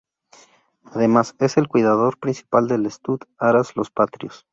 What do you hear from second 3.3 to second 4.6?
haras Los Patrios.